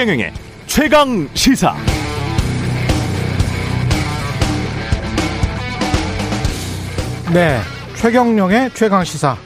[0.00, 0.32] 최경영의
[0.66, 1.76] 최강 시사.
[7.34, 7.60] 네,
[7.96, 9.36] 최경영의 최강 시사.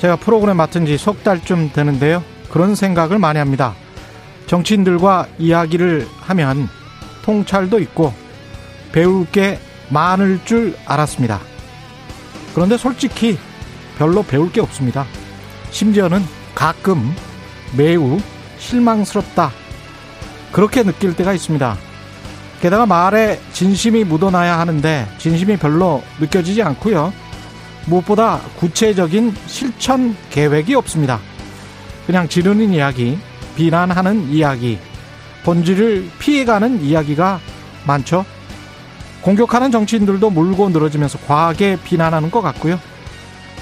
[0.00, 2.22] 제가 프로그램 맡은 지 석 달쯤 되는데요.
[2.50, 3.74] 그런 생각을 많이 합니다.
[4.46, 6.68] 정치인들과 이야기를 하면
[7.22, 8.12] 통찰도 있고
[8.92, 9.58] 배울 게
[9.88, 11.40] 많을 줄 알았습니다.
[12.54, 13.38] 그런데 솔직히
[13.96, 15.06] 별로 배울 게 없습니다.
[15.70, 16.22] 심지어는
[16.54, 17.14] 가끔
[17.74, 18.20] 매우
[18.58, 19.50] 실망스럽다.
[20.58, 21.78] 그렇게 느낄 때가 있습니다.
[22.60, 27.12] 게다가 말에 진심이 묻어나야 하는데 진심이 별로 느껴지지 않고요.
[27.86, 31.20] 무엇보다 구체적인 실천 계획이 없습니다.
[32.08, 33.16] 그냥 지르는 이야기,
[33.54, 34.80] 비난하는 이야기,
[35.44, 37.38] 본질을 피해가는 이야기가
[37.86, 38.24] 많죠.
[39.20, 42.80] 공격하는 정치인들도 물고 늘어지면서 과하게 비난하는 것 같고요.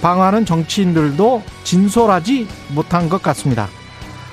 [0.01, 3.69] 방어하는 정치인들도 진솔하지 못한 것 같습니다.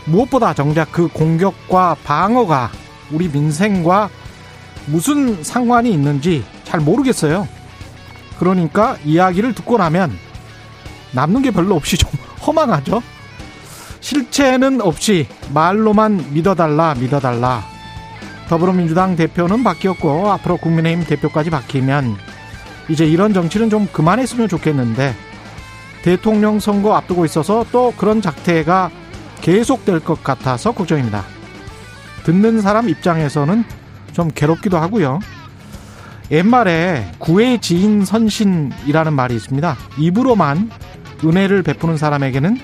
[0.06, 2.72] 무엇보다 정작 그 공격과 방어가
[3.12, 4.10] 우리 민생과
[4.88, 7.48] 무슨 상관이 있는지 잘 모르겠어요.
[8.40, 10.12] 그러니까 이야기를 듣고 나면
[11.14, 12.12] 남는 게 별로 없이 좀
[12.46, 13.02] 허망하죠.
[14.00, 17.64] 실체는 없이 말로만 믿어달라 믿어달라.
[18.50, 22.18] 더불어민주당 대표는 바뀌었고 앞으로 국민의힘 대표까지 바뀌면
[22.90, 25.16] 이제 이런 정치는 좀 그만했으면 좋겠는데
[26.04, 28.92] 대통령 선거 앞두고 있어서 또 그런 작태가
[29.44, 31.24] 계속될 것 같아서 걱정입니다.
[32.24, 33.66] 듣는 사람 입장에서는
[34.14, 35.20] 좀 괴롭기도 하고요.
[36.32, 39.76] 옛말에 구의 지인 선신이라는 말이 있습니다.
[39.98, 40.72] 입으로만
[41.24, 42.58] 은혜를 베푸는 사람에게는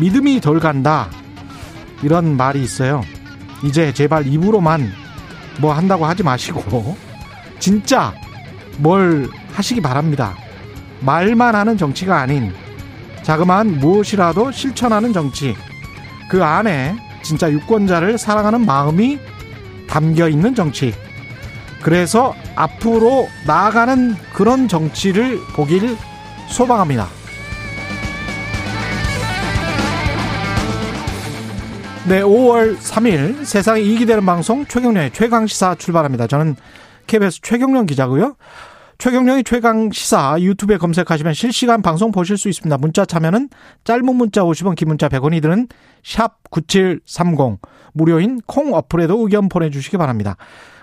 [0.00, 1.08] 믿음이 덜 간다.
[2.02, 3.02] 이런 말이 있어요.
[3.62, 4.90] 이제 제발 입으로만
[5.60, 6.96] 뭐 한다고 하지 마시고
[7.60, 8.12] 진짜
[8.78, 10.34] 뭘 하시기 바랍니다.
[11.00, 12.52] 말만 하는 정치가 아닌
[13.22, 15.54] 자그마한 무엇이라도 실천하는 정치.
[16.28, 19.18] 그 안에 진짜 유권자를 사랑하는 마음이
[19.88, 20.94] 담겨 있는 정치.
[21.82, 25.96] 그래서 앞으로 나아가는 그런 정치를 보길
[26.48, 27.08] 소망합니다.
[32.08, 36.26] 네, 5월 3일 세상에 이익이 되는 방송 최경련의 최강시사 출발합니다.
[36.26, 36.56] 저는
[37.06, 38.36] KBS 최경련 기자고요.
[38.98, 42.78] 최경령의 최강 시사 유튜브에 검색하시면 실시간 방송 보실 수 있습니다.
[42.78, 43.48] 문자 참여는
[43.84, 45.68] 짧은 문자 50원, 긴 문자 100원이 드는
[46.02, 47.60] 샵 9730
[47.92, 50.36] 무료인 콩 어플에도 의견 보내주시기 바랍니다.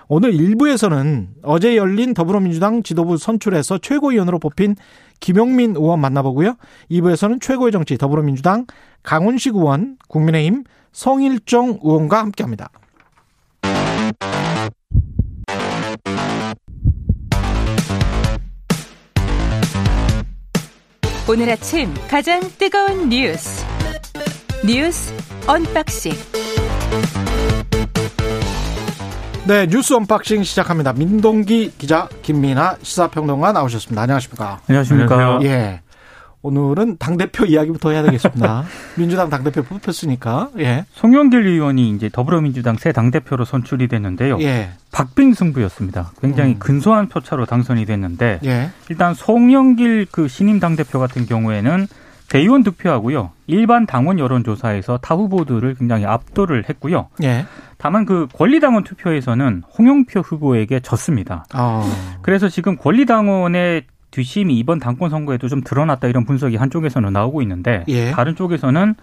[0.08, 4.76] 오늘 1부에서는 어제 열린 더불어민주당 지도부 선출에서 최고위원으로 뽑힌
[5.20, 6.56] 김용민 의원 만나보고요.
[6.90, 8.64] 2부에서는 최고의 정치 더불어민주당
[9.02, 12.70] 강훈식 의원, 국민의힘 성일종 의원과 함께합니다.
[21.28, 23.64] 오늘 아침 가장 뜨거운 뉴스
[24.64, 25.12] 뉴스
[25.48, 26.12] 언박싱
[29.48, 30.92] 네 뉴스 unboxing 시작합니다.
[30.92, 34.02] 민동기 기자 김민아 시사평론가 나오셨습니다.
[34.02, 34.60] 안녕하십니까?
[34.68, 35.40] 안녕하십니까?
[35.42, 35.80] 예.
[36.46, 38.64] 오늘은 당대표 이야기부터 해야 되겠습니다.
[38.96, 40.84] 민주당 당대표 뽑혔으니까, 예.
[40.92, 44.38] 송영길 의원이 이제 더불어민주당 새 당대표로 선출이 됐는데요.
[44.40, 44.70] 예.
[44.92, 46.12] 박빙 승부였습니다.
[46.20, 46.58] 굉장히 음.
[46.60, 48.70] 근소한 표차로 당선이 됐는데, 예.
[48.88, 51.88] 일단 송영길 그 신임 당대표 같은 경우에는
[52.28, 53.30] 대의원 득표하고요.
[53.46, 57.08] 일반 당원 여론조사에서 타 후보들을 굉장히 압도를 했고요.
[57.22, 57.44] 예.
[57.78, 61.44] 다만 그 권리당원 투표에서는 홍영표 후보에게 졌습니다.
[61.54, 61.84] 어.
[62.22, 63.84] 그래서 지금 권리당원의
[64.16, 68.12] 뒷심이 이번 당권 선거에도 좀 드러났다 이런 분석이 한쪽에서는 나오고 있는데 예.
[68.12, 68.94] 다른 쪽에서는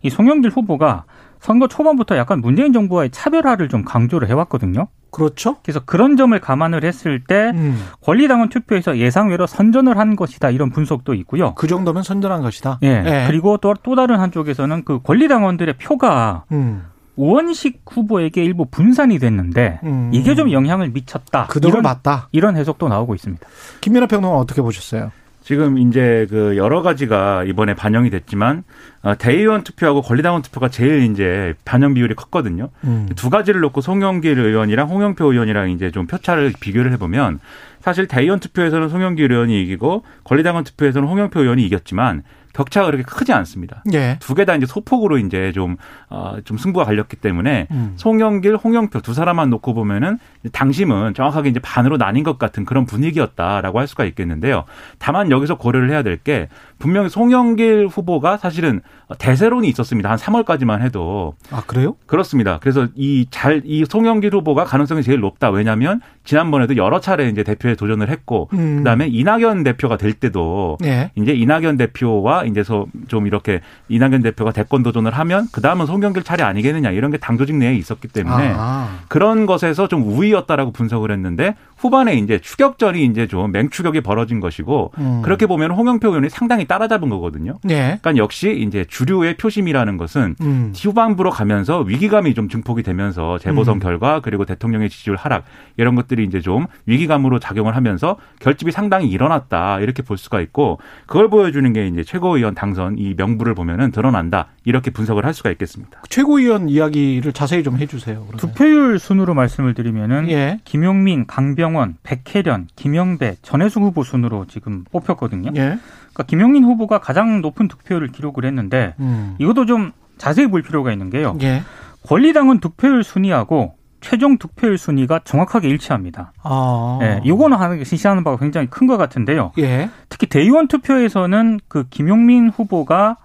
[0.00, 1.04] 이 송영길 후보가
[1.40, 4.88] 선거 초반부터 약간 문재인 정부와의 차별화를 좀 강조를 해왔거든요.
[5.10, 5.56] 그렇죠?
[5.62, 7.84] 그래서 그런 점을 감안을 했을 때 음.
[8.00, 11.52] 권리당원 투표에서 예상외로 선전을 한 것이다 이런 분석도 있고요.
[11.54, 12.78] 그 정도면 선전한 것이다.
[12.82, 13.26] 예.
[13.26, 16.84] 그리고 또, 또 다른 한쪽에서는 그 권리당원들의 표가 음.
[17.16, 20.10] 우원식 후보에게 일부 분산이 됐는데 음.
[20.12, 21.46] 이게 좀 영향을 미쳤다.
[21.46, 22.28] 그대로 이런, 맞다.
[22.32, 23.46] 이런 해석도 나오고 있습니다.
[23.80, 25.12] 김민아 평론가 어떻게 보셨어요?
[25.42, 28.62] 지금 이제 그 여러 가지가 이번에 반영이 됐지만
[29.02, 32.68] 어, 대의원 투표하고 권리당원 투표가 제일 이제 반영 비율이 컸거든요.
[32.84, 33.08] 음.
[33.16, 37.40] 두 가지를 놓고 송영길 의원이랑 홍영표 의원이랑 이제 좀 표차를 비교를 해보면
[37.80, 42.22] 사실 대의원 투표에서는 송영길 의원이 이기고 권리당원 투표에서는 홍영표 의원이 이겼지만
[42.54, 43.82] 격차가 그렇게 크지 않습니다.
[43.92, 44.16] 예.
[44.20, 45.76] 두개 다 이제 소폭으로 이제 좀,
[46.08, 47.92] 어, 좀 승부가 갈렸기 때문에 음.
[47.96, 50.18] 송영길, 홍영표 두 사람만 놓고 보면은
[50.52, 54.64] 당심은 정확하게 이제 반으로 나뉜 것 같은 그런 분위기였다라고 할 수가 있겠는데요.
[54.98, 58.80] 다만 여기서 고려를 해야 될 게 분명히 송영길 후보가 사실은
[59.18, 60.10] 대세론이 있었습니다.
[60.10, 61.34] 한 3월까지만 해도.
[61.50, 61.96] 아, 그래요?
[62.06, 62.58] 그렇습니다.
[62.60, 65.50] 그래서 이 잘, 이 송영길 후보가 가능성이 제일 높다.
[65.50, 68.78] 왜냐하면 지난번에도 여러 차례 이제 대표에 도전을 했고 음.
[68.78, 71.10] 그다음에 이낙연 대표가 될 때도 예.
[71.16, 72.62] 이제 이낙연 대표와 이제
[73.08, 77.54] 좀 이렇게 이낙연 대표가 대권 도전을 하면 그다음은 송영길 차례 아니겠느냐 이런 게 당 조직
[77.56, 78.98] 내에 있었기 때문에 아.
[79.08, 85.22] 그런 것에서 좀 우위였다라고 분석을 했는데 후반에 이제 추격전이 이제 좀 맹추격이 벌어진 것이고 음.
[85.22, 87.58] 그렇게 보면 홍영표 의원이 상당히 따라잡은 거거든요.
[87.70, 87.98] 예.
[88.00, 90.72] 그러니까 역시 이제 주류의 표심이라는 것은 음.
[90.76, 93.80] 후반부로 가면서 위기감이 좀 증폭이 되면서 재보선 음.
[93.80, 95.44] 결과 그리고 대통령의 지지율 하락
[95.76, 101.28] 이런 것들이 이제 좀 위기감으로 작용을 하면서 결집이 상당히 일어났다 이렇게 볼 수가 있고 그걸
[101.28, 106.00] 보여주는 게 이제 최고위원 당선 이 명부를 보면은 드러난다 이렇게 분석을 할 수가 있겠습니다.
[106.08, 108.24] 최고위원 이야기를 자세히 좀 해주세요.
[108.28, 108.36] 그러면.
[108.36, 110.60] 득표율 순으로 말씀을 드리면은 예.
[110.64, 115.50] 김용민, 강병 원, 백혜련, 김영배, 전해숙 후보 순으로 지금 뽑혔거든요.
[115.54, 115.60] 예.
[115.60, 119.36] 그러니까 김용민 후보가 가장 높은 득표율을 기록을 했는데 음.
[119.38, 121.36] 이것도 좀 자세히 볼 필요가 있는 게요.
[121.42, 121.62] 예.
[122.06, 126.32] 권리당은 득표율 순위하고 최종 득표율 순위가 정확하게 일치합니다.
[126.42, 126.98] 아.
[127.02, 129.52] 예, 이거는 하는 게 시시하는 바가 굉장히 큰 것 같은데요.
[129.58, 129.88] 예.
[130.08, 133.16] 특히 대의원 투표에서는 그 김용민 후보가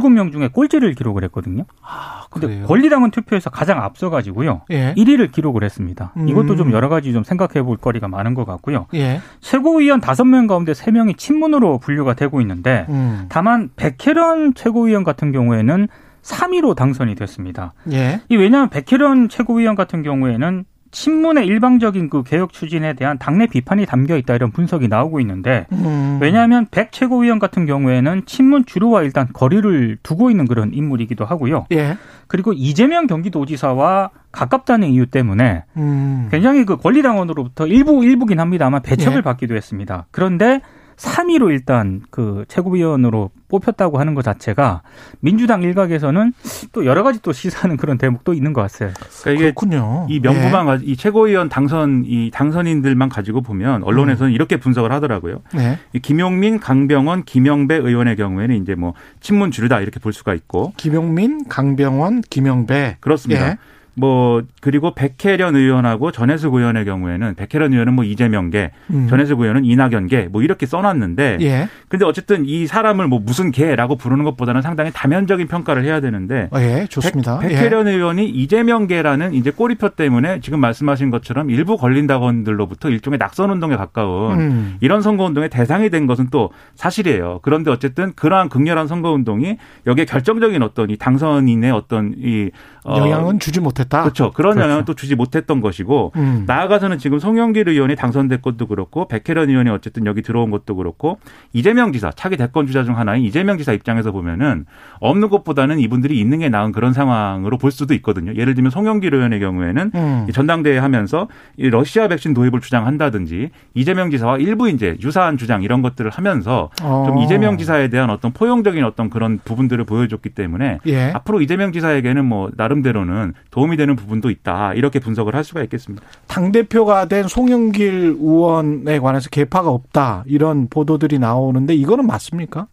[0.00, 1.64] 7명 중에 꼴찌를 기록을 했거든요.
[1.82, 2.66] 아, 근데 그래요.
[2.66, 4.62] 권리당은 투표에서 가장 앞서가지고요.
[4.70, 4.94] 예.
[4.96, 6.12] 1위를 기록을 했습니다.
[6.16, 6.28] 음.
[6.28, 8.86] 이것도 좀 여러 가지 좀 생각해 볼 거리가 많은 것 같고요.
[8.94, 9.20] 예.
[9.40, 13.26] 최고위원 5명 가운데 3명이 친문으로 분류가 되고 있는데 음.
[13.28, 15.88] 다만 백혜련 최고위원 같은 경우에는
[16.22, 17.74] 3위로 당선이 됐습니다.
[17.92, 18.20] 예.
[18.28, 24.16] 이 왜냐하면 백혜련 최고위원 같은 경우에는 친문의 일방적인 그 개혁 추진에 대한 당내 비판이 담겨
[24.16, 26.18] 있다 이런 분석이 나오고 있는데 음.
[26.20, 31.66] 왜냐하면 백 최고위원 같은 경우에는 친문 주류와 일단 거리를 두고 있는 그런 인물이기도 하고요.
[31.72, 31.96] 예.
[32.28, 36.28] 그리고 이재명 경기도지사와 가깝다는 이유 때문에 음.
[36.30, 39.22] 굉장히 그 권리당원으로부터 일부 일부긴 합니다만 배척을 예.
[39.22, 40.06] 받기도 했습니다.
[40.10, 40.60] 그런데
[40.96, 44.82] 3위로 일단 그 최고위원으로 뽑혔다고 하는 것 자체가
[45.20, 46.32] 민주당 일각에서는
[46.72, 48.92] 또 여러 가지 또 시사하는 그런 대목도 있는 것 같아요.
[49.22, 50.06] 그러니까 이게 그렇군요.
[50.08, 55.42] 이 명부만 가- 이 최고위원 당선 이 당선인들만 가지고 보면 언론에서는 이렇게 분석을 하더라고요.
[55.54, 55.58] 예.
[55.58, 55.78] 네.
[55.92, 61.46] 이 김용민, 강병원, 김영배 의원의 경우에는 이제 뭐 친문 주류다 이렇게 볼 수가 있고 김용민,
[61.48, 62.96] 강병원, 김영배.
[63.00, 63.48] 그렇습니다.
[63.50, 63.56] 예.
[63.94, 69.06] 뭐 그리고 백혜련 의원하고 전해숙 의원의 경우에는 백혜련 의원은 뭐 이재명계, 음.
[69.08, 71.68] 전해숙 의원은 이낙연계 뭐 이렇게 써놨는데 예.
[71.88, 76.86] 근데 어쨌든 이 사람을 뭐 무슨 개라고 부르는 것보다는 상당히 다면적인 평가를 해야 되는데 예,
[76.88, 77.40] 좋습니다.
[77.40, 77.54] 백, 예.
[77.54, 84.40] 백혜련 의원이 이재명계라는 이제 꼬리표 때문에 지금 말씀하신 것처럼 일부 권린당원들로부터 일종의 낙선 운동에 가까운
[84.40, 84.76] 음.
[84.80, 87.40] 이런 선거 운동의 대상이 된 것은 또 사실이에요.
[87.42, 92.50] 그런데 어쨌든 그러한 극렬한 선거 운동이 여기에 결정적인 어떤 이 당선인의 어떤 이
[92.84, 94.02] 어, 영향은 주지 못 했다.
[94.02, 94.30] 그렇죠.
[94.32, 94.64] 그런 그렇죠.
[94.64, 96.44] 영향을 또 주지 못했던 것이고 음.
[96.46, 101.18] 나아가서는 지금 송영길 의원이 당선된 것도 그렇고 백혜련 의원이 어쨌든 여기 들어온 것도 그렇고
[101.52, 104.66] 이재명 지사 차기 대권 주자 중 하나인 이재명 지사 입장에서 보면은
[105.00, 108.34] 없는 것보다는 이분들이 있는 게 나은 그런 상황으로 볼 수도 있거든요.
[108.34, 110.26] 예를 들면 송영길 의원의 경우에는 음.
[110.28, 115.82] 이 전당대회 하면서 이 러시아 백신 도입을 주장한다든지 이재명 지사와 일부 이제 유사한 주장 이런
[115.82, 117.04] 것들을 하면서 어.
[117.06, 121.10] 좀 이재명 지사에 대한 어떤 포용적인 어떤 그런 부분들을 보여줬기 때문에 예.
[121.14, 126.04] 앞으로 이재명 지사에게는 뭐 나름대로는 도움이 되는 부분도 있다 이렇게 분석을 할 수가 있겠습니다.
[126.26, 132.66] 당 대표가 된 송영길 의원에 관해서 개파가 없다 이런 보도들이 나오는데 이거는 맞습니까?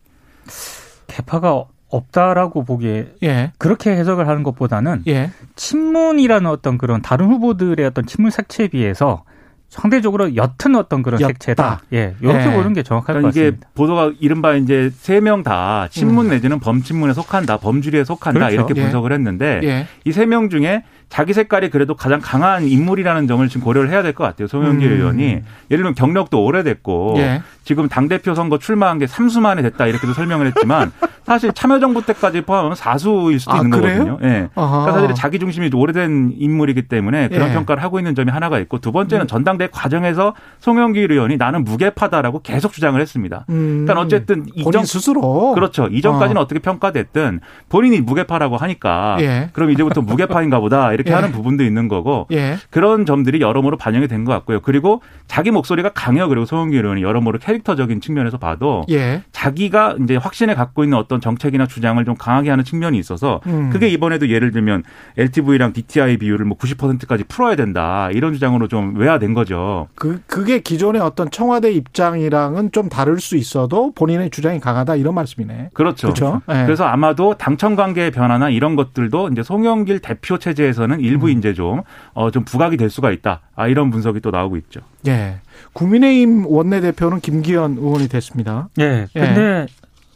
[1.08, 3.52] 개파가 없다라고 보기에 예.
[3.58, 5.32] 그렇게 해석을 하는 것보다는 예.
[5.56, 9.24] 친문이라는 어떤 그런 다른 후보들의 어떤 친문 색채에 비해서
[9.70, 11.28] 상대적으로 옅은 어떤 그런 옅다.
[11.34, 11.82] 색채다.
[11.94, 12.54] 예, 이렇게 예.
[12.54, 13.70] 보는 게 정확할 그러니까 것 이게 같습니다.
[13.76, 16.32] 보도가 이른바 이제 세 명다 친문 음.
[16.32, 18.56] 내지는 범친문에 속한다, 범주리에 속한다 그렇죠.
[18.56, 18.82] 이렇게 예.
[18.84, 19.88] 분석을 했는데 예.
[20.06, 24.24] 이세 명 중에 자기 색깔이 그래도 가장 강한 인물이라는 점을 지금 고려를 해야 될 것
[24.24, 24.48] 같아요.
[24.48, 24.98] 송영길 음.
[24.98, 25.44] 의원이 예를
[25.84, 27.42] 들면 경력도 오래됐고 예.
[27.64, 30.92] 지금 당 대표 선거 출마한 게 3수 만에 됐다 이렇게도 설명을 했지만
[31.26, 34.00] 사실 참여정부 때까지 포함하면 4수일 수도 아, 있는 그래요?
[34.06, 34.20] 거거든요.
[34.24, 34.50] 예.
[34.54, 37.54] 그러니까 사실 자기 중심이 오래된 인물이기 때문에 그런 예.
[37.54, 39.28] 평가를 하고 있는 점이 하나가 있고 두 번째는 음.
[39.28, 43.46] 전당대 과정에서 송영길 의원이 나는 무게파다라고 계속 주장을 했습니다.
[43.50, 43.86] 음.
[43.86, 45.88] 그러니까 어쨌든 이전 스스로 그렇죠.
[45.88, 46.44] 이전까지는 어.
[46.44, 46.48] 어.
[46.48, 49.50] 떻게 평가됐든 본인이 무게파라고 하니까 예.
[49.54, 51.16] 그럼 이제부터 무게파인가 보다 이렇게 예.
[51.16, 52.58] 하는 부분도 있는 거고 예.
[52.70, 54.60] 그런 점들이 여러모로 반영이 된 것 같고요.
[54.60, 56.28] 그리고 자기 목소리가 강해요.
[56.28, 59.24] 그리고 송영길 의원이 여러모로 캐릭터적인 측면에서 봐도 예.
[59.32, 63.70] 자기가 이제 확신에 갖고 있는 어떤 정책이나 주장을 좀 강하게 하는 측면이 있어서 음.
[63.72, 64.84] 그게 이번에도 예를 들면
[65.18, 69.88] LTV랑 DTI 비율을 뭐 90%까지 풀어야 된다 이런 주장으로 좀 외화된 거죠.
[69.96, 75.70] 그 그게 기존의 어떤 청와대 입장이랑은 좀 다를 수 있어도 본인의 주장이 강하다 이런 말씀이네.
[75.74, 76.08] 그렇죠.
[76.08, 76.42] 그렇죠.
[76.50, 76.66] 예.
[76.66, 81.38] 그래서 아마도 당청 관계의 변화나 이런 것들도 이제 송영길 대표 체제에서 는 일부 음.
[81.38, 83.42] 이제 좀, 어, 좀 부각이 될 수가 있다.
[83.56, 84.82] 아, 이런 분석이 또 나오고 있죠.
[85.08, 85.36] 예.
[85.74, 88.70] 국민의힘 원내대표는 김기현 의원이 됐습니다.
[88.80, 89.06] 예.
[89.14, 89.68] 근데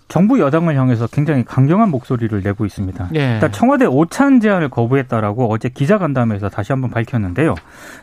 [0.07, 3.09] 정부 여당을 향해서 굉장히 강경한 목소리를 내고 있습니다.
[3.15, 3.33] 예.
[3.35, 7.55] 일단 청와대 오찬 제안을 거부했다라고 어제 기자간담회에서 다시 한번 밝혔는데요.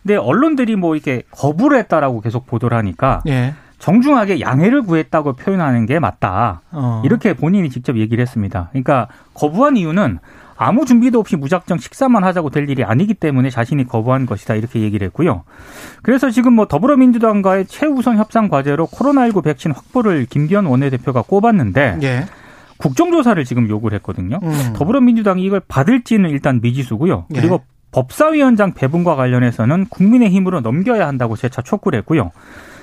[0.03, 3.55] 근데 언론들이 뭐 이렇게 거부를 했다라고 계속 보도를 하니까 예.
[3.81, 6.61] 정중하게 양해를 구했다고 표현하는 게 맞다.
[6.71, 7.03] 어.
[7.05, 8.69] 이렇게 본인이 직접 얘기를 했습니다.
[8.71, 10.19] 그러니까 거부한 이유는
[10.57, 15.07] 아무 준비도 없이 무작정 식사만 하자고 될 일이 아니기 때문에 자신이 거부한 것이다 이렇게 얘기를
[15.07, 15.45] 했고요.
[16.03, 22.27] 그래서 지금 뭐 더불어민주당과의 최우선 협상 과제로 코로나19 백신 확보를 김기현 원내대표가 꼽았는데 예.
[22.77, 24.39] 국정조사를 지금 요구를 했거든요.
[24.43, 24.73] 음.
[24.77, 27.25] 더불어민주당이 이걸 받을지는 일단 미지수고요.
[27.35, 27.41] 예.
[27.41, 32.31] 그리고 법사위원장 배분과 관련해서는 국민의힘으로 넘겨야 한다고 재차 촉구를 했고요.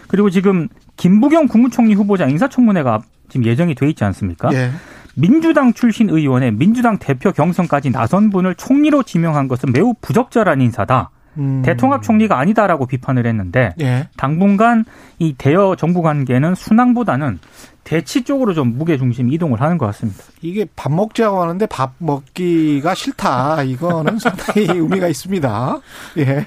[0.08, 4.50] 그리고 지금 김부겸 국무총리 후보자 인사청문회가 지금 예정이 돼 있지 않습니까?
[4.54, 4.72] 예.
[5.16, 11.10] 민주당 출신 의원의 민주당 대표 경선까지 나선 분을 총리로 지명한 것은 매우 부적절한 인사다.
[11.38, 11.62] 음.
[11.64, 14.10] 대통합 총리가 아니다라고 비판을 했는데 예.
[14.18, 14.86] 당분간
[15.20, 17.40] 이 대여 정부 관계는 순항보다는
[17.84, 20.24] 대치 쪽으로 좀 무게 중심 이동을 하는 것 같습니다.
[20.42, 23.64] 이게 밥 먹자고 하는데 밥 먹기가 싫다.
[23.64, 25.80] 이거는 상당히 의미가 있습니다.
[26.18, 26.46] 예.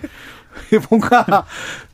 [0.91, 1.47] 뭔가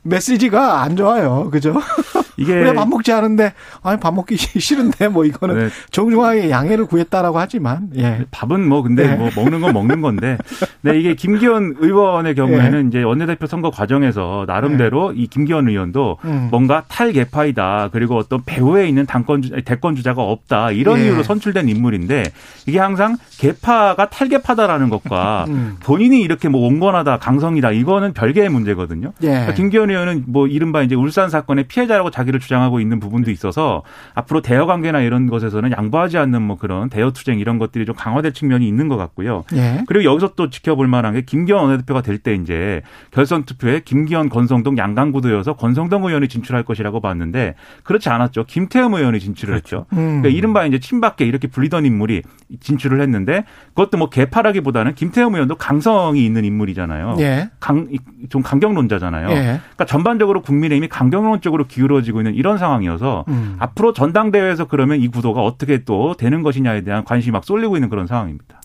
[0.08, 1.50] 메시지가 안 좋아요.
[1.50, 1.74] 그죠?
[2.36, 5.68] 이게 그래 밥 먹지 않은데 아니 밥 먹기 싫은데 뭐 이거는 네.
[5.90, 8.24] 정중하게 양해를 구했다라고 하지만 예.
[8.30, 9.16] 밥은 뭐 근데 네.
[9.16, 10.38] 뭐 먹는 건 먹는 건데,
[10.82, 12.88] 네 이게 김기현 의원의 경우에는 네.
[12.88, 16.48] 이제 원내대표 선거 과정에서 나름대로 이 김기현 의원도 음.
[16.50, 21.06] 뭔가 탈개파이다 그리고 어떤 배후에 있는 당권 주, 대권 주자가 없다 이런 예.
[21.06, 22.24] 이유로 선출된 인물인데
[22.66, 25.76] 이게 항상 개파가 탈개파다라는 것과 음.
[25.80, 29.12] 본인이 이렇게 뭐 온건하다 강성이다 이거는 별개의 문제거든요.
[29.22, 29.28] 예.
[29.28, 33.82] 그러니까 김기현 의원 은 뭐 이른바 이제 울산 사건의 피해자라고 자기를 주장하고 있는 부분도 있어서
[34.14, 38.32] 앞으로 대여 관계나 이런 것에서는 양보하지 않는 뭐 그런 대여 투쟁 이런 것들이 좀 강화될
[38.32, 39.44] 측면이 있는 것 같고요.
[39.54, 39.84] 예.
[39.86, 44.78] 그리고 여기서 또 지켜볼 만한 게 김기현 원내대표가 될 때 이제 결선 투표에 김기현 권성동
[44.78, 48.44] 양강구도여서 권성동 의원이 진출할 것이라고 봤는데 그렇지 않았죠.
[48.44, 49.86] 김태흠 의원이 진출을 했죠.
[49.92, 50.22] 음.
[50.22, 52.22] 그러니까 이른바 이제 친박계 이렇게 불리던 인물이
[52.60, 57.16] 진출을 했는데 그것도 뭐 개파라기보다는 김태흠 의원도 강성이 있는 인물이잖아요.
[57.20, 57.50] 예.
[57.60, 57.88] 강,
[58.28, 59.28] 좀 강경론자잖아요.
[59.30, 59.34] 예.
[59.34, 63.56] 그러니까 전반적으로 국민의힘이 강경론 쪽으로 기울어지고 있는 이런 상황이어서 음.
[63.58, 68.06] 앞으로 전당대회에서 그러면 이 구도가 어떻게 또 되는 것이냐에 대한 관심이 막 쏠리고 있는 그런
[68.06, 68.60] 상황입니다.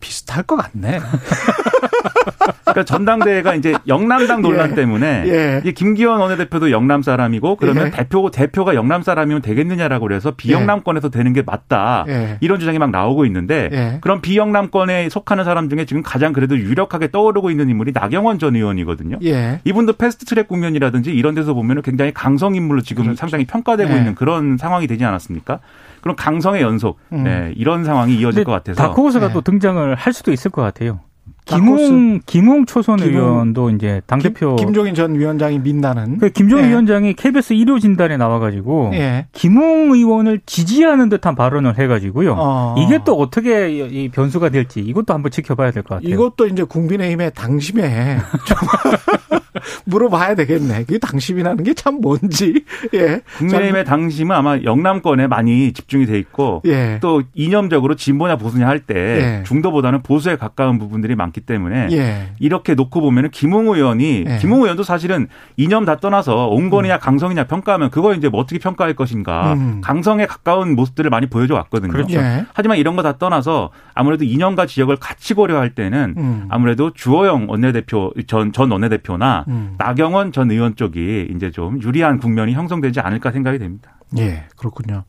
[0.00, 1.00] 비슷할 것 같네.
[2.72, 4.74] 그러니까 전당대회가 이제 영남당 논란 예.
[4.74, 5.60] 때문에 예.
[5.62, 7.90] 이제 김기현 원내대표도 영남 사람이고 그러면 예.
[7.90, 12.38] 대표 대표가 영남 사람이면 되겠느냐라고 그래서 비영남권에서 되는 게 맞다 예.
[12.40, 13.98] 이런 주장이 막 나오고 있는데 예.
[14.00, 19.18] 그런 비영남권에 속하는 사람 중에 지금 가장 그래도 유력하게 떠오르고 있는 인물이 나경원 전 의원이거든요.
[19.24, 19.60] 예.
[19.64, 23.98] 이분도 패스트트랙 국면이라든지 이런 데서 보면 굉장히 강성 인물로 지금 상당히 평가되고 네.
[23.98, 25.60] 있는 그런 상황이 되지 않았습니까?
[26.00, 27.24] 그런 강성의 연속 음.
[27.24, 29.32] 네, 이런 상황이 이어질 것 같아서 다크호스가 네.
[29.32, 31.00] 또 등장을 할 수도 있을 것 같아요.
[31.44, 33.12] 김웅 김웅 초선 김웅.
[33.14, 36.18] 의원도 이제 당 대표 김, 김종인 전 위원장이 민다는.
[36.18, 36.68] 그 김종인 예.
[36.70, 39.26] 위원장이 KBS 1호 진단에 나와가지고 예.
[39.32, 42.36] 김웅 의원을 지지하는 듯한 발언을 해가지고요.
[42.38, 42.74] 어.
[42.78, 46.08] 이게 또 어떻게 이 변수가 될지 이것도 한번 지켜봐야 될 것 같아요.
[46.14, 48.58] 이것도 이제 국민의힘의 당심에 좀
[49.84, 50.84] 물어봐야 되겠네.
[50.88, 52.64] 그 당심이라는 게 참 뭔지.
[52.94, 53.20] 예.
[53.38, 56.98] 국민의힘의 당심은 아마 영남권에 많이 집중이 돼 있고 예.
[57.00, 59.42] 또 이념적으로 진보냐 보수냐 할때 예.
[59.44, 62.32] 중도보다는 보수에 가까운 부분들이 많기 때문에 예.
[62.38, 64.38] 이렇게 놓고 보면은 김웅 의원이 예.
[64.38, 69.52] 김웅 의원도 사실은 이념 다 떠나서 온건이냐 강성이냐 평가하면 그거 이제 뭐 어떻게 평가할 것인가
[69.54, 69.80] 음.
[69.82, 71.92] 강성에 가까운 모습들을 많이 보여줘 왔거든요.
[71.92, 72.18] 그렇죠.
[72.18, 72.46] 예.
[72.54, 76.46] 하지만 이런 거 다 떠나서 아무래도 이념과 지역을 같이 고려할 때는 음.
[76.50, 79.74] 아무래도 주호영 원내대표 전, 전 원내대표나 음.
[79.76, 83.90] 나경원 전 의원 쪽이 이제 좀 유리한 국면이 형성되지 않을까 생각이 됩니다.
[84.18, 85.02] 예, 그렇군요.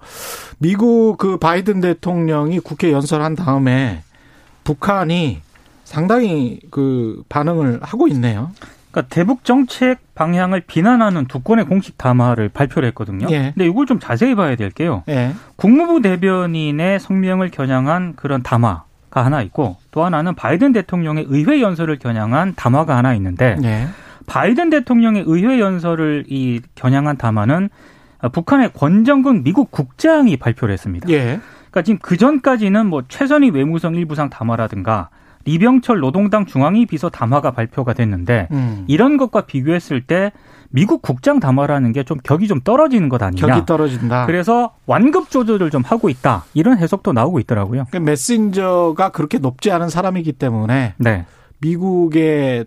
[0.58, 4.01] 미국 그 바이든 대통령이 국회 연설한 다음에
[4.63, 5.42] 북한이
[5.84, 8.52] 상당히 그 반응을 하고 있네요.
[8.92, 13.28] 그러니까 대북 정책 방향을 비난하는 두 건의 공식 담화를 발표를 했거든요.
[13.32, 13.52] 예.
[13.56, 15.04] 근데 이걸 좀 자세히 봐야 될 게요.
[15.10, 15.34] 예.
[15.56, 22.54] 국무부 대변인의 성명을 겨냥한 그런 담화가 하나 있고 또 하나는 바이든 대통령의 의회 연설을 겨냥한
[22.56, 23.88] 담화가 하나 있는데 예.
[24.28, 27.70] 바이든 대통령의 의회 연설을 이 겨냥한 담화는
[28.32, 31.10] 북한의 권정근 미국 국장이 발표를 했습니다.
[31.10, 31.40] 예.
[31.72, 35.10] 그러니까 지금 그 전까지는 뭐 최선희 외무성 일부상 담화라든가
[35.46, 38.86] 리병철 노동당 중앙위 비서 담화가 발표가 됐는데 음.
[38.88, 40.32] 이런 것과 비교했을 때
[40.70, 43.46] 미국 국장 담화라는 게 좀 격이 좀 떨어지는 것 아니냐.
[43.46, 44.26] 격이 떨어진다.
[44.26, 46.46] 그래서 완급 조절을 좀 하고 있다.
[46.54, 47.86] 이런 해석도 나오고 있더라고요.
[47.92, 51.26] 그 메신저가 그렇게 높지 않은 사람이기 때문에 네.
[51.60, 52.66] 미국의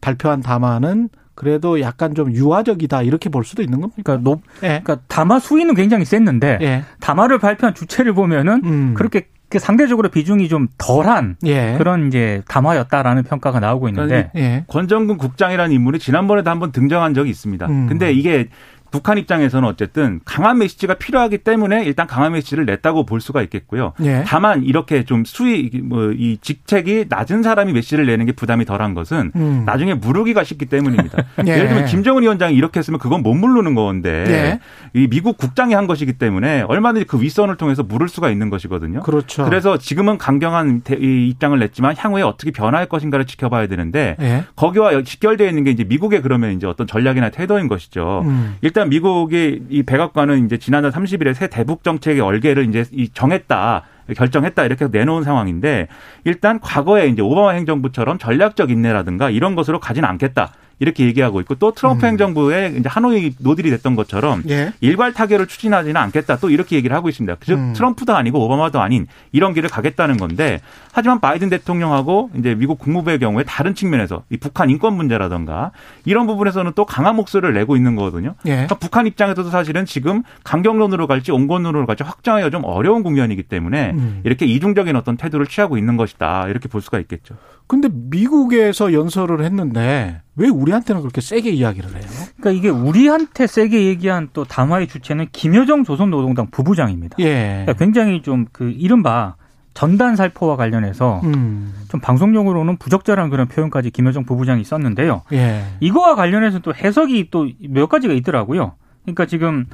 [0.00, 4.02] 발표한 담화는 그래도 약간 좀 유화적이다 이렇게 볼 수도 있는 겁니까?
[4.04, 4.80] 그러니까 높 예.
[4.82, 6.84] 그러니까 담화 수위는 굉장히 셌는데 예.
[7.00, 8.94] 담화를 발표한 주체를 보면은 음.
[8.96, 11.76] 그렇게 그 상대적으로 비중이 좀 덜한 예.
[11.78, 14.64] 그런 이제 담화였다라는 평가가 나오고 있는데 예.
[14.66, 17.66] 권정근 국장이라는 인물이 지난번에도 한번 등장한 적이 있습니다.
[17.66, 17.86] 음.
[17.86, 18.48] 근데 이게
[18.90, 23.92] 북한 입장에서는 어쨌든 강한 메시지가 필요하기 때문에 일단 강한 메시지를 냈다고 볼 수가 있겠고요.
[24.02, 24.24] 예.
[24.26, 29.32] 다만 이렇게 좀 수위 뭐 이 직책이 낮은 사람이 메시지를 내는 게 부담이 덜한 것은
[29.36, 29.62] 음.
[29.66, 31.24] 나중에 무르기가 쉽기 때문입니다.
[31.46, 31.50] 예.
[31.52, 34.60] 예를 들면 김정은 위원장이 이렇게 했으면 그건 못 물르는 건데 예.
[34.98, 39.00] 이 미국 국장이 한 것이기 때문에 얼마든지 그 윗선을 통해서 물을 수가 있는 것이거든요.
[39.00, 39.44] 그렇죠.
[39.44, 44.44] 그래서 지금은 강경한 입장을 냈지만 향후에 어떻게 변화할 것인가를 지켜봐야 되는데 예.
[44.56, 48.22] 거기와 직결되어 있는 게 이제 미국의 그러면 이제 어떤 전략이나 태도인 것이죠.
[48.24, 48.56] 음.
[48.76, 53.84] 일단 미국이 이 백악관은 이제 지난달 30일에 새 대북 정책의 얼개를 이제 이 정했다.
[54.14, 55.88] 결정했다 이렇게 내놓은 상황인데
[56.24, 61.72] 일단 과거에 이제 오바마 행정부처럼 전략적 인내라든가 이런 것으로 가지는 않겠다 이렇게 얘기하고 있고 또
[61.72, 64.50] 트럼프 행정부의 이제 하노이 노딜이 됐던 것처럼 음.
[64.50, 64.72] 예.
[64.80, 67.36] 일괄 타결을 추진하지는 않겠다 또 이렇게 얘기를 하고 있습니다.
[67.40, 67.72] 즉 음.
[67.74, 70.60] 트럼프도 아니고 오바마도 아닌 이런 길을 가겠다는 건데
[70.92, 75.72] 하지만 바이든 대통령하고 이제 미국 국무부의 경우에 다른 측면에서 이 북한 인권 문제라든가
[76.04, 78.34] 이런 부분에서는 또 강한 목소리를 내고 있는 거거든요.
[78.44, 78.50] 예.
[78.50, 84.20] 그러니까 북한 입장에서도 사실은 지금 강경론으로 갈지 온건론으로 갈지 확정하기가 좀 어려운 국면이기 때문에 음.
[84.24, 87.36] 이렇게 이중적인 어떤 태도를 취하고 있는 것이다 이렇게 볼 수가 있겠죠.
[87.66, 92.02] 근데 미국에서 연설을 했는데 왜 우리한테는 그렇게 세게 이야기를 해요?
[92.36, 97.16] 그러니까 이게 우리한테 세게 얘기한 또 담화의 주체는 김여정 조선노동당 부부장입니다.
[97.20, 97.64] 예.
[97.64, 99.34] 그러니까 굉장히 좀 그 이른바
[99.74, 101.74] 전단 살포와 관련해서 음.
[101.88, 105.22] 좀 방송용으로는 부적절한 그런 표현까지 김여정 부부장이 썼는데요.
[105.32, 105.64] 예.
[105.80, 108.72] 이거와 관련해서 또 해석이 또 몇 가지가 있더라고요.
[109.02, 109.66] 그러니까 지금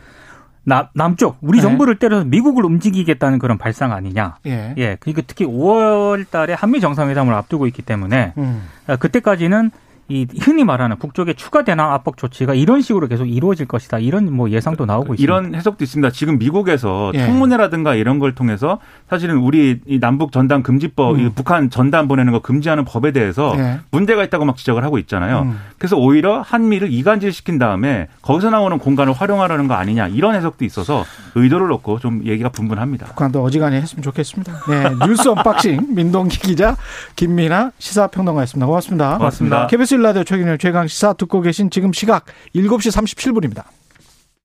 [0.65, 1.63] 남, 남쪽 우리 네.
[1.63, 4.37] 정부를 때려서 미국을 움직이겠다는 그런 발상 아니냐.
[4.47, 4.75] 예.
[4.77, 8.63] 예, 그러니까 특히 5월 달에 한미 정상회담을 앞두고 있기 때문에 음.
[8.87, 9.71] 아, 그때까지는
[10.09, 13.99] 이 흔히 말하는 북쪽의 추가 대남 압박 조치가 이런 식으로 계속 이루어질 것이다.
[13.99, 15.23] 이런 뭐 예상도 나오고 있습니다.
[15.23, 16.11] 이런 해석도 있습니다.
[16.11, 17.25] 지금 미국에서 예.
[17.27, 18.79] 청문회라든가 이런 걸 통해서
[19.09, 21.21] 사실은 우리 이 남북 전단 금지법, 음.
[21.21, 23.81] 이 북한 전단 보내는 거 금지하는 법에 대해서 예.
[23.91, 25.43] 문제가 있다고 막 지적을 하고 있잖아요.
[25.43, 25.59] 음.
[25.79, 31.05] 그래서 오히려 한미를 이간질 시킨 다음에 거기서 나오는 공간을 활용하려는 거 아니냐 이런 해석도 있어서
[31.35, 33.07] 의도를 놓고 좀 얘기가 분분합니다.
[33.07, 34.53] 북한도 어지간히 했으면 좋겠습니다.
[34.69, 35.07] 네.
[35.07, 36.77] 뉴스 unboxing 민동기 기자
[37.17, 38.67] 김민아 시사평론가였습니다.
[38.67, 39.17] 고맙습니다.
[39.17, 39.67] 고맙습니다.
[39.93, 43.82] KBS 일라디오 최경영 최강 시사 듣고 계신 지금 시각 7시 37분입니다.